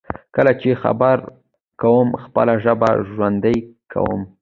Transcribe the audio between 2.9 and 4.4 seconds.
ژوندی کوم.